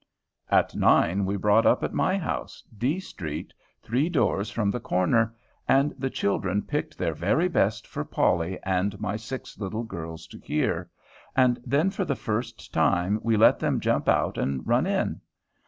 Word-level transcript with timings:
At 0.49 0.73
nine 0.73 1.25
we 1.27 1.35
brought 1.37 1.67
up 1.67 1.83
at 1.83 1.93
my 1.93 2.17
house, 2.17 2.63
D 2.75 2.99
Street, 2.99 3.53
three 3.83 4.09
doors 4.09 4.49
from 4.49 4.71
the 4.71 4.79
corner, 4.79 5.35
and 5.67 5.91
the 5.95 6.09
children 6.09 6.63
picked 6.63 6.97
their 6.97 7.13
very 7.13 7.47
best 7.47 7.85
for 7.85 8.03
Polly 8.03 8.57
and 8.63 8.99
my 8.99 9.15
six 9.15 9.59
little 9.59 9.83
girls 9.83 10.25
to 10.29 10.39
hear, 10.39 10.89
and 11.35 11.61
then 11.67 11.91
for 11.91 12.03
the 12.03 12.15
first 12.15 12.73
time 12.73 13.19
we 13.21 13.37
let 13.37 13.59
them 13.59 13.79
jump 13.79 14.09
out 14.09 14.39
and 14.39 14.65
run 14.65 14.87
in. 14.87 15.21